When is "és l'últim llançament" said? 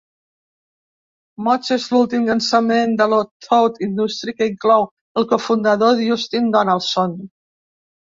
1.75-2.97